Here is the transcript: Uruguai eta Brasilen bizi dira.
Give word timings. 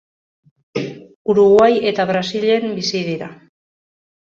Uruguai 1.35 1.69
eta 1.93 2.07
Brasilen 2.13 2.67
bizi 2.81 3.05
dira. 3.13 3.31